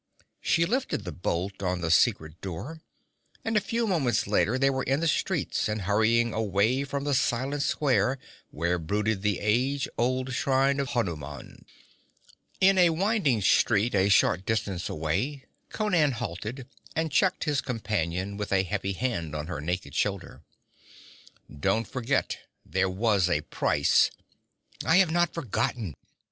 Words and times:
She 0.41 0.65
lifted 0.65 1.03
the 1.03 1.11
bolt 1.11 1.61
on 1.61 1.81
the 1.81 1.91
secret 1.91 2.41
door, 2.41 2.81
and 3.45 3.55
a 3.55 3.61
few 3.61 3.85
moments 3.85 4.25
later 4.25 4.57
they 4.57 4.71
were 4.71 4.81
in 4.81 4.99
the 4.99 5.07
streets 5.07 5.69
and 5.69 5.83
hurrying 5.83 6.33
away 6.33 6.83
from 6.85 7.03
the 7.03 7.13
silent 7.13 7.61
square 7.61 8.17
where 8.49 8.79
brooded 8.79 9.21
the 9.21 9.37
age 9.39 9.87
old 9.99 10.33
shrine 10.33 10.79
of 10.79 10.89
Hanuman. 10.97 11.65
In 12.59 12.79
a 12.79 12.89
winding 12.89 13.43
street 13.43 13.93
a 13.93 14.09
short 14.09 14.43
distance 14.43 14.89
away 14.89 15.45
Conan 15.69 16.13
halted 16.13 16.67
and 16.95 17.11
checked 17.11 17.43
his 17.43 17.61
companion 17.61 18.37
with 18.37 18.51
a 18.51 18.63
heavy 18.63 18.93
hand 18.93 19.35
on 19.35 19.45
her 19.45 19.61
naked 19.61 19.93
shoulder. 19.93 20.41
'Don't 21.47 21.87
forget 21.87 22.39
there 22.65 22.89
was 22.89 23.29
a 23.29 23.41
price' 23.41 24.09
'I 24.83 24.97
have 24.97 25.11
not 25.11 25.31
forgotten!' 25.31 25.93